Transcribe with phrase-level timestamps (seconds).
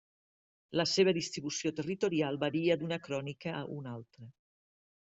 [0.79, 4.33] La seva distribució territorial varia d'una crònica a una altra.